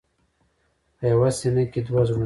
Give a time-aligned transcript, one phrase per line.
[0.97, 2.19] په یوه سینه کې دوه زړونه.